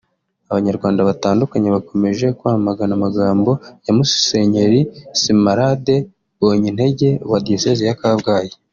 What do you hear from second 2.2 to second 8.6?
kwamagana amagambo ya Musenyeri Smaragde Mbonyintege wa Diyoseze ya Kabgayi